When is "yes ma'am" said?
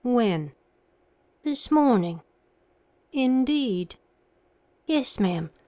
4.87-5.51